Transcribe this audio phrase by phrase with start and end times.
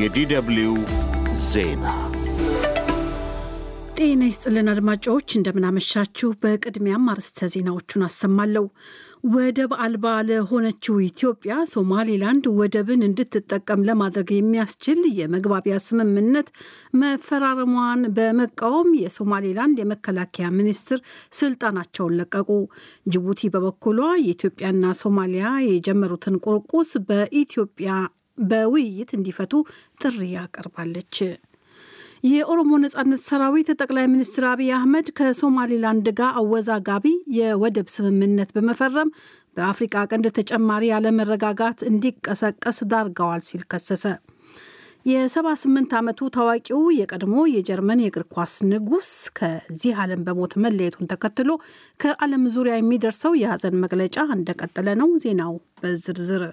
[0.00, 0.68] የዲደብልዩ
[1.50, 1.84] ዜና
[3.96, 8.64] ጤና ይስጥልን አድማጮች፣ እንደምናመሻችሁ። በቅድሚያም አርዕስተ ዜናዎቹን አሰማለሁ።
[9.32, 16.48] ወደብ አልባ ለሆነችው ኢትዮጵያ ሶማሌላንድ ወደብን እንድትጠቀም ለማድረግ የሚያስችል የመግባቢያ ስምምነት
[17.02, 21.00] መፈራረሟን በመቃወም የሶማሌላንድ የመከላከያ ሚኒስትር
[21.40, 22.50] ስልጣናቸውን ለቀቁ።
[23.12, 27.92] ጅቡቲ በበኩሏ የኢትዮጵያና ሶማሊያ የጀመሩትን ቁርቁስ በኢትዮጵያ
[28.38, 29.52] በውይይት እንዲፈቱ
[30.02, 31.16] ጥሪ አቀርባለች።
[32.26, 37.06] የኦሮሞ ነጻነት ሰራዊት ጠቅላይ ሚኒስትር አብይ አህመድ ከሶማሌላንድ ጋር አወዛጋቢ
[37.38, 39.10] የወደብ ስምምነት በመፈረም
[39.56, 44.04] በአፍሪቃ ቀንድ ተጨማሪ አለመረጋጋት እንዲቀሰቀስ ዳርገዋል ሲል ከሰሰ።
[45.06, 51.50] የ78 ዓመቱ ታዋቂው የቀድሞ የጀርመን የእግር ኳስ ንጉሥ ከዚህ ዓለም በሞት መለየቱን ተከትሎ
[52.00, 56.44] ከዓለም ዙሪያ የሚደርሰው የሐዘን መግለጫ እንደቀጠለ ነው። ዜናው በዝርዝር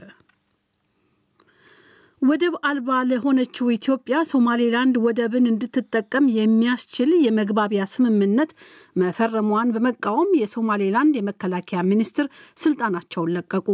[2.22, 8.52] ወደብ አልባ ለሆነችው ኢትዮጵያ ሶማሌላንድ ወደብን እንድትጠቀም የሚያስችል የመግባቢያ ስምምነት
[8.96, 12.28] መፈረሟን በመቃወም የሶማሌላንድ የመከላከያ ሚኒስትር
[12.64, 13.68] ስልጣናቸውን ለቀቁ።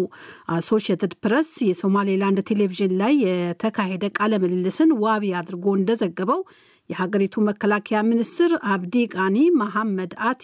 [0.55, 6.41] አሶሺየትድ ፕሬስ የሶማሌላንድ ቴሌቪዥን ላይ የተካሄደ ቃለ ምልልስን ዋቢ አድርጎ እንደዘገበው
[6.89, 10.43] የሀገሪቱ መከላከያ ሚኒስትር አብዲ ቃኒ መሐመድ አቲ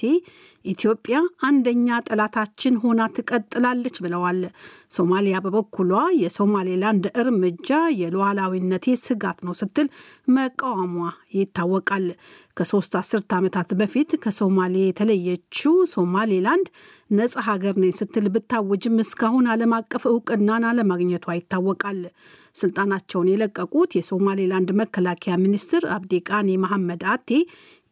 [0.66, 4.39] ኢትዮጵያ አንደኛ ጠላታችን ሆና ትቀጥላለች ብለዋል።
[4.95, 7.69] ሶማሊያ በበኩሏ የሶማሌላንድ እርምጃ
[8.02, 9.88] የሉዓላዊነቴ ስጋት ነው ስትል
[10.36, 10.95] መቃወሟ
[11.38, 12.08] ይታወቃል።
[12.58, 16.67] ከሶስት አስርት ዓመታት በፊት ከሶማሌ የተለየችው ሶማሌላንድ
[17.12, 22.02] ነጻ ሀገር ነኝ ስትል ብታወጅም እስካሁን ዓለም አቀፍ እውቅናን አለማግኘቷ ይታወቃል።
[22.55, 27.30] ስልጣናቸውን የለቀቁት የሶማሌላንድ መከላከያ ሚኒስትር አብዲ ቃኒ መሐመድ አቴ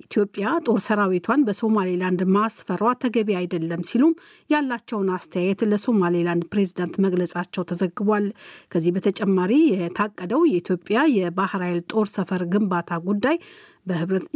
[0.01, 4.13] ኢትዮጵያ ጦር ሰራዊቷን በሶማሌላንድ ማስፈሯ ተገቢ አይደለም ሲሉም
[4.49, 8.27] ያላቸውን አስተያየት ለሶማሌላንድ ፕሬዚዳንት መግለጻቸው ተዘግቧል።
[8.71, 13.37] ከዚህ በተጨማሪ የታቀደው የኢትዮጵያ የባህር ኃይል ጦር ሰፈር ግንባታ ጉዳይ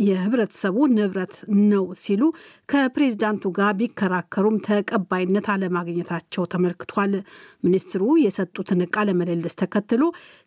[0.03, 1.35] የህብረተሰቡ ንብረት
[1.69, 2.21] ነው ሲሉ
[2.69, 7.13] ከፕሬዚዳንቱ ጋር ቢከራከሩም ተቀባይነት አለማግኘታቸው ተመልክቷል።
[7.63, 10.03] ሚኒስትሩ የሰጡትን ቃለ ምልልስ ተከትሎ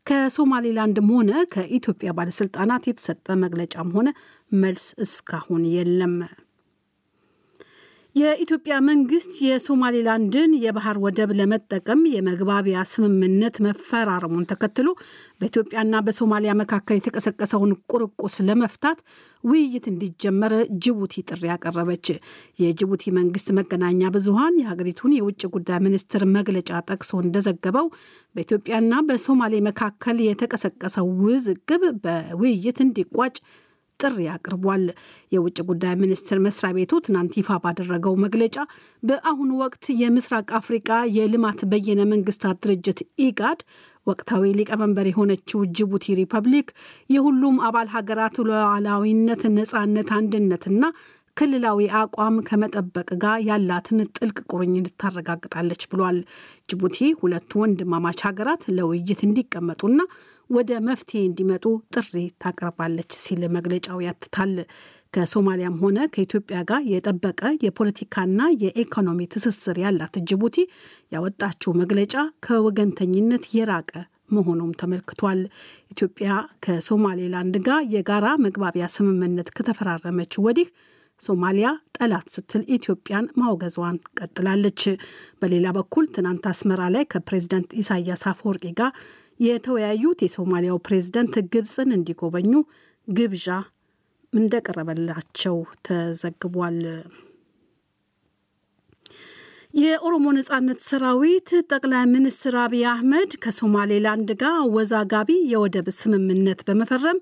[0.07, 4.09] ከሶማሌላንድም ሆነ ከኢትዮጵያ ባለስልጣናት የተሰጠ መግለጫም ሆነ
[4.53, 6.17] መልስ እስካሁን የለም።
[8.17, 14.89] የኢትዮጵያ መንግስት የሶማሌላንድን የባህር ወደብ ለመጠቀም የመግባቢያ ስምምነት መፈራረሙን ተከትሎ
[15.41, 19.01] በኢትዮጵያና በሶማሊያ መካከል የተቀሰቀሰውን ቁርቁስ ለመፍታት
[19.45, 22.07] ውይይት እንዲጀመር ጅቡቲ ጥሪ ያቀረበች።
[22.63, 27.89] የጅቡቲ መንግስት መገናኛ ብዙሃን የሀገሪቱን የውጭ ጉዳይ ሚኒስትር መግለጫ ጠቅሶ እንደዘገበው
[28.37, 33.37] በኢትዮጵያና በሶማሌ መካከል የተቀሰቀሰው ውዝግብ በውይይት እንዲቋጭ
[34.01, 34.85] ጥሪ አቅርቧል።
[35.33, 38.57] የውጭ ጉዳይ ሚኒስቴር መስሪያ ቤቱ ትናንት ይፋ ባደረገው መግለጫ
[39.03, 43.61] በአሁኑ ወቅት የምስራቅ አፍሪቃ የልማት በየነ መንግስታት ድርጅት ኢጋድ
[44.07, 46.69] ወቅታዊ ሊቀመንበር የሆነችው ጅቡቲ ሪፐብሊክ
[47.11, 50.83] የሁሉም አባል ሀገራት ሉዓላዊነት፣ ነጻነት፣ አንድነትና
[51.37, 56.19] ክልላዊ አቋም ከመጠበቅ ጋር ያላትን ጥልቅ ቁርኝት ታረጋግጣለች ብሏል።
[56.69, 59.99] ጅቡቲ ሁለቱ ወንድማማች ሀገራት ለውይይት እንዲቀመጡና
[60.51, 61.65] ወደ መፍትሄ እንዲመጡ
[61.95, 62.13] ጥሪ
[62.43, 64.53] ታቀርባለች ሲል መግለጫው ያትታል።
[65.15, 70.57] ከሶማሊያም ሆነ ከኢትዮጵያ ጋር የጠበቀ የፖለቲካና የኢኮኖሚ ትስስር ያላት ጅቡቲ
[71.15, 72.15] ያወጣችው መግለጫ
[72.47, 73.93] ከወገንተኝነት የራቀ
[74.33, 75.41] መሆኑም ተመልክቷል።
[75.93, 76.31] ኢትዮጵያ
[76.65, 80.69] ከሶማሌላንድ ጋር የጋራ መግባቢያ ስምምነት ከተፈራረመች ወዲህ
[81.21, 84.83] ሶማሊያ ጠላት ስትል ኢትዮጵያን ማውገዟን ቀጥላለች።
[85.41, 88.91] በሌላ በኩል ትናንት አስመራ ላይ ከፕሬዝደንት ኢሳያስ አፈወርቂ ጋር
[89.41, 92.53] የተወያዩት የሶማሊያው ፕሬዝደንት ግብፅን እንዲጎበኙ
[93.09, 93.47] ግብዣ
[94.33, 96.79] እንደቀረበላቸው ተዘግቧል።
[99.75, 107.19] የኦሮሞ ነጻነት ሰራዊት ጠቅላይ ሚኒስትር አብይ አህመድ ከሶማሌላንድ ጋር አወዛጋቢ የወደብ ስምምነት በመፈረም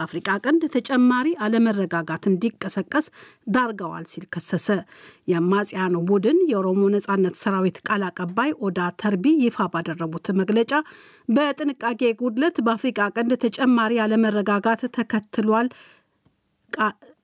[0.00, 3.06] በአፍሪቃ ቀንድ ተጨማሪ አለመረጋጋት እንዲቀሰቀስ
[3.54, 4.68] ዳርገዋል ሲል ከሰሰ።
[5.30, 10.72] የአማጽያኑ ቡድን የኦሮሞ ነጻነት ሰራዊት ቃል አቀባይ ኦዳ ተርቢ ይፋ ባደረጉት መግለጫ
[11.28, 15.68] በጥንቃቄ ጉድለት በአፍሪቃ ቀንድ ተጨማሪ አለመረጋጋት ተከትሏል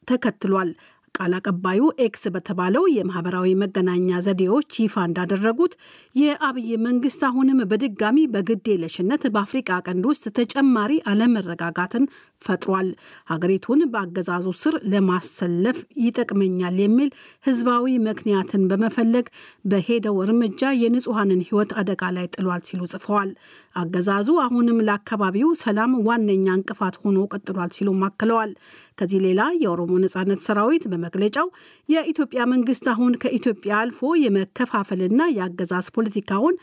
[0.09, 0.69] ተከትሏል
[1.17, 5.73] ቃል አቀባዩ ኤክስ በተባለው የማህበራዊ መገናኛ ዘዴዎች ይፋ እንዳደረጉት
[6.17, 12.05] የአብይ መንግስት አሁንም በድጋሚ በግዴለሽነት በአፍሪቃ ቀንድ ውስጥ ተጨማሪ አለመረጋጋትን
[12.43, 12.89] ፈጥሯል።
[13.31, 17.11] ሀገሪቱን በአገዛዙ ስር ለማሰለፍ ይጠቅመኛል የሚል
[17.45, 19.27] ህዝባዊ ምክንያትን በመፈለግ
[19.71, 23.31] በሄደው እርምጃ የንጹሐንን ህይወት አደጋ ላይ ጥሏል ሲሉ ጽፈዋል።
[23.77, 28.53] አገዛዙ አሁንም ለአካባቢው ሰላም ዋነኛ እንቅፋት ሆኖ ቀጥሏል ሲሉም አክለዋል።
[28.99, 31.47] ከዚህ ሌላ የኦሮሞ ነጻነት ሰራዊት በመግለጫው
[31.89, 36.55] የኢትዮጵያ መንግስት አሁን ከኢትዮጵያ አልፎ የመከፋፈልና የአገዛዝ ፖለቲካውን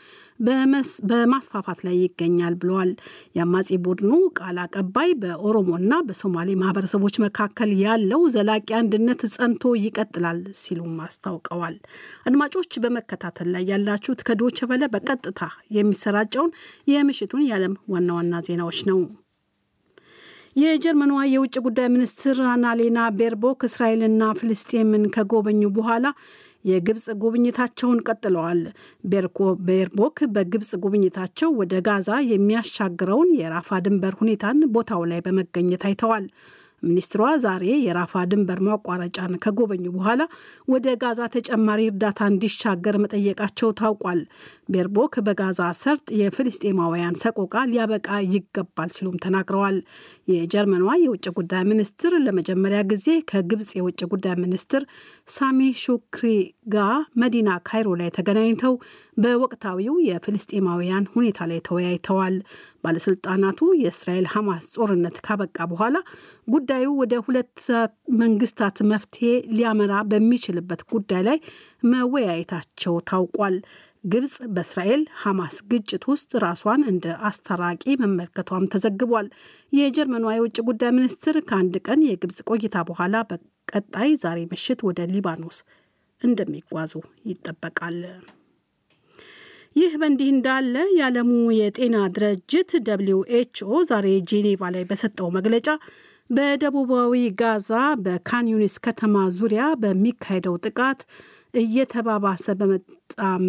[1.08, 2.90] በማስፋፋት ላይ ይገኛል ብለዋል።
[3.36, 11.76] የአማጺ ቡድኑ ቃል አቀባይ በኦሮሞና በሶማሌ ማህበረሰቦች መካከል ያለው ዘላቂ አንድነት ጸንቶ ይቀጥላል ሲሉም አስታውቀዋል።
[12.26, 15.40] አድማጮች በመከታተል ላይ ያላችሁት ከዶቸ ቬለ በቀጥታ
[15.78, 16.54] የሚሰራጨውን
[16.92, 19.00] የምሽቱን የዓለም ዋና ዋና ዜናዎች ነው።
[20.56, 26.06] የጀርመኗ የውጭ ጉዳይ ሚኒስትር አናሌና ቤርቦክ እስራኤልና ፍልስጤምን ከጎበኙ በኋላ
[26.64, 28.60] የግብፅ ጉብኝታቸውን ቀጥለዋል።
[29.68, 36.26] ቤርቦክ በግብፅ ጉብኝታቸው ወደ ጋዛ የሚያሻግረውን የራፋ ድንበር ሁኔታን ቦታው ላይ በመገኘት አይተዋል።
[36.86, 40.22] ሚኒስትሯ ዛሬ የራፋ ድንበር ማቋረጫን ከጎበኙ በኋላ
[40.68, 44.20] ወደ ጋዛ ተጨማሪ እርዳታ እንዲሻገር መጠየቃቸው ታውቋል።
[44.68, 49.78] ቤርቦክ በጋዛ ሰርጥ የፍልስጤማውያን ሰቆቃ ሊያበቃ ይገባል ሲሉም ተናግረዋል።
[50.32, 50.72] የጀርመኗ
[51.04, 54.82] የውጭ ጉዳይ ሚኒስትር ለመጀመሪያ ጊዜ ከግብፅ የውጭ ጉዳይ ሚኒስትር
[55.34, 56.26] ሳሚ ሹክሪ
[56.74, 58.74] ጋር መዲና ካይሮ ላይ ተገናኝተው
[59.16, 62.36] በወቅታዊው የፍልስጤማውያን ሁኔታ ላይ ተወያይተዋል።
[62.84, 65.96] ባለስልጣናቱ የእስራኤል ሐማስ ጦርነት ካበቃ በኋላ
[66.48, 67.58] ጉዳዩ ወደ ሁለት
[68.22, 69.26] መንግስታት መፍትሄ
[69.56, 71.38] ሊያመራ በሚችልበት ጉዳይ ላይ
[71.92, 73.56] መወያየታቸው ታውቋል።
[74.04, 79.28] ግብፅ በእስራኤል ሐማስ ግጭት ውስጥ ራሷን እንደ አስታራቂ መመልከቷም ተዘግቧል።
[79.72, 85.58] የጀርመኗ የውጭ ጉዳይ ሚኒስትር ከአንድ ቀን የግብፅ ቆይታ በኋላ በቀጣይ ዛሬ ምሽት ወደ ሊባኖስ
[86.20, 86.92] እንደሚጓዙ
[87.30, 87.98] ይጠበቃል።
[89.76, 95.66] ይህ በእንዲህ እንዳለ የዓለሙ የጤና ድርጅት WHO ዛሬ ጄኔቫ ላይ በሰጠው መግለጫ
[96.30, 97.70] በደቡባዊ ጋዛ
[98.04, 101.00] በካን ዩኒስ ከተማ ዙሪያ በሚካሄደው ጥቃት
[101.54, 102.86] እየተባባሰ በመጣ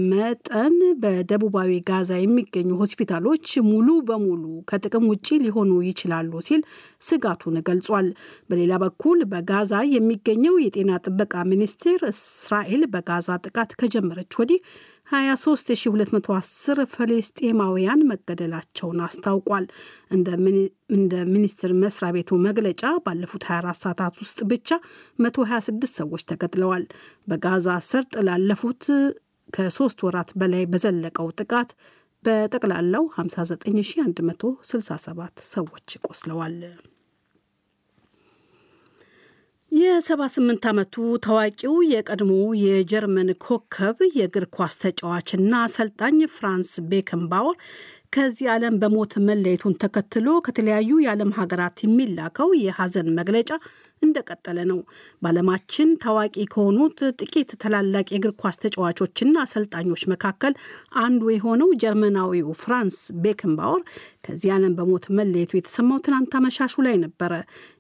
[0.10, 6.62] መጠን በደቡባዊ ጋዛ የሚገኙ ሆስፒታሎች ሙሉ በሙሉ ከጥቅም ውጭ ሊሆኑ ይችላሉ ሲል
[7.01, 8.07] ስጋቱን ገልጿል።
[8.50, 14.60] በሌላ በኩል በጋዛ የሚገኘው የጤና ጥበቃ ሚኒስቴር እስራኤል በጋዛ ጥቃት ከጀመረች ወዲህ
[15.07, 19.65] 23210 ፍልስጤማውያን መገደላቸውን አስታውቋል።
[20.95, 24.69] እንደ ሚኒስቴር መስሪያ ቤቱ መግለጫ ባለፉት 24 ሰዓታት ውስጥ ብቻ
[25.19, 26.85] 126 ሰዎች ተገድለዋል።
[27.27, 28.83] በጋዛ ሰርጥ ላለፉት
[29.49, 31.69] ከሶስት ወራት በላይ በዘለቀው ጥቃት
[32.23, 36.55] በጠቅላላው 59167 ሰዎች ቆስለዋል።
[39.85, 40.93] የ78 ዓመቱ
[41.25, 47.57] ታዋቂው የቀድሞ የጀርመን ኮከብ የእግር ኳስ ተጫዋችና አሰልጣኝ ፍራንስ ቤከንባወር
[48.15, 53.49] ከዚህ ዓለም በሞት መለየቱን ተከትሎ ከተለያዩ የዓለም ሀገራት የሚላከው የሐዘን መግለጫ
[54.05, 54.79] እንደቀጠለ ነው።
[55.21, 60.53] በዓለማችን ታዋቂ ከሆኑት ጥቂት ታላላቅ የእግር ኳስ ተጫዋቾችና አሰልጣኞች መካከል
[61.03, 63.81] አንዱ የሆነው ጀርመናዊው ፍራንስ ቤክንባወር
[64.25, 67.33] ከዚህ ዓለም በሞት መለየቱ የተሰማው ትናንት አመሻሹ ላይ ነበረ።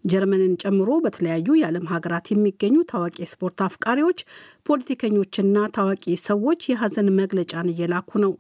[0.05, 4.19] ጀርመንን ጨምሮ በተለያዩ የዓለም ሀገራት የሚገኙ ታዋቂ የስፖርት አፍቃሪዎች፣
[4.69, 5.43] ፖለቲከኞችና
[5.75, 8.33] ታዋቂ ሰዎች የሐዘን መግለጫን እየላኩ ነው።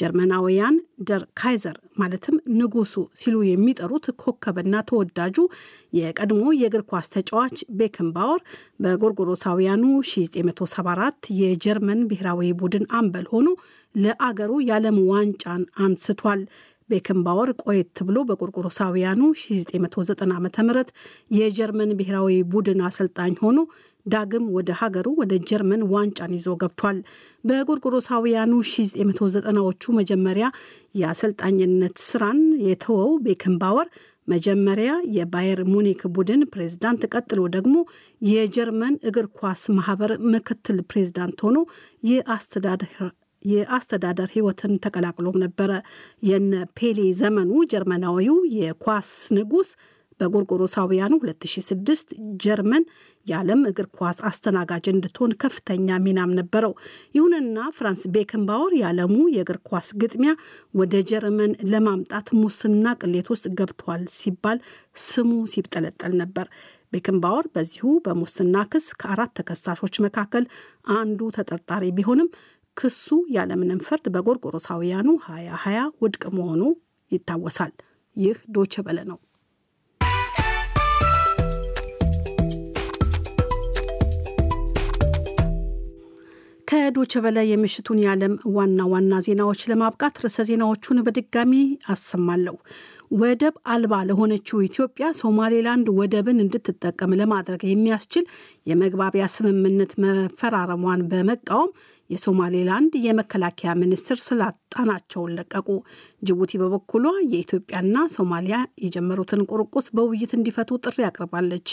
[0.00, 0.76] ጀርመናውያን
[1.08, 5.36] ደር ካይዘር ማለትም ንጉሱ ሲሉ የሚጠሩት ኮከብና ተወዳጁ
[5.92, 8.40] የቀድሞ የእግር ኳስ ተጫዋች ቤከንባወር
[8.84, 13.48] በጎርጎሮሳውያኑ 1974 የጀርመን ብሔራዊ ቡድን አምበል ሆኖ
[13.94, 16.42] ለአገሩ የዓለም ዋንጫን አንስቷል።
[16.90, 20.84] ቤከንባወር ቆየት ብሎ በጎርጎሮሳውያኑ 1990 ዓ ም
[21.36, 23.58] የጀርመን ብሔራዊ ቡድን አሰልጣኝ ሆኖ
[24.06, 26.98] ዳግም ወደ ሀገሩ ወደ ጀርመን ዋንጫን ይዞ ገብቷል።
[27.44, 30.46] በጎርጎሮሳውያኑ 1990ዎቹ መጀመሪያ
[30.94, 33.88] የአሰልጣኝነት ስራን የተወው ቤከንባወር
[34.28, 37.76] መጀመሪያ የባየር ሙኒክ ቡድን ፕሬዝዳንት፣ ቀጥሎ ደግሞ
[38.22, 41.58] የጀርመን እግር ኳስ ማህበር ምክትል ፕሬዝዳንት ሆኖ
[43.44, 45.70] የአስተዳደር ህይወትን ተቀላቅሎም ነበረ።
[46.22, 49.70] የነ ፔሌ ዘመኑ ጀርመናዊው የኳስ ንጉስ
[50.20, 52.12] በጎርጎሮሳውያኑ 2006
[52.42, 52.84] ጀርመን
[53.26, 56.72] የዓለም እግር ኳስ አስተናጋጅ እንድትሆን ከፍተኛ ሚናም ነበረው።
[57.14, 60.32] ይሁንና ፍራንስ ቤከንባወር የዓለሙ የእግር ኳስ ግጥሚያ
[60.74, 64.60] ወደ ጀርመን ለማምጣት ሙስና ቅሌት ውስጥ ገብቷል ሲባል
[65.06, 66.46] ስሙ ሲብጠለጠል ነበር።
[66.92, 70.46] ቤከንባወር በዚሁ በሙስና ክስ ከአራት ተከሳሾች መካከል
[70.96, 72.30] አንዱ ተጠርጣሪ ቢሆንም
[72.76, 76.62] ክሱ ያለምንም ፍርድ በጎርጎሮሳውያኑ 2020 ውድቅ መሆኑ
[77.10, 77.72] ይታወሳል።
[78.16, 79.18] ይህ ዶቸ በለ ነው።
[86.70, 91.52] ከዶቸ በላይ የምሽቱን የዓለም ዋና ዋና ዜናዎች ለማብቃት ርዕሰ ዜናዎቹን በድጋሚ
[91.90, 92.54] አሰማለሁ።
[93.12, 98.24] ወደብ አልባ ለሆነችው ኢትዮጵያ ሶማሌላንድ ወደብን እንድትጠቀም ለማድረግ የሚያስችል
[98.66, 101.72] የመግባቢያ ስምምነት መፈራረሟን በመቃወም
[102.10, 105.68] የሶማሌላንድ የመከላከያ ሚኒስትር ስልጣናቸውን ለቀቁ።
[106.28, 111.70] ጅቡቲ በበኩሏ የኢትዮጵያና ሶማሊያ የጀመሩትን ቁርቁስ በውይይት እንዲፈቱ ጥሪ አቅርባለች።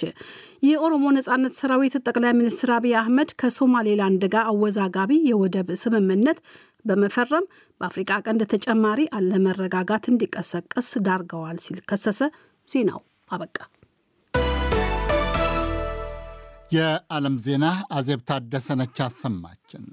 [0.67, 6.41] የኦሮሞ ነጻነት ሰራዊት ጠቅላይ ሚኒስትር አብይ አህመድ ከሶማሌላንድ ጋር አወዛጋቢ የወደብ ስምምነት
[6.86, 7.48] በመፈረም
[7.82, 12.22] በአፍሪቃ ቀንድ ተጨማሪ አለመረጋጋት እንዲቀሰቀስ ዳርገዋል ሲል ከሰሰ።
[12.67, 13.58] ዜናው አበቃ።
[16.72, 17.65] የዓለም ዜና
[17.98, 19.84] አዜብ ታደሰነች አሰማችን።